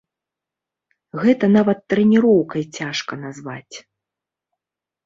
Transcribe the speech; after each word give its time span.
Гэта 1.25 1.45
нават 1.57 1.79
трэніроўкай 1.93 2.63
цяжка 2.77 3.13
назваць. 3.25 3.75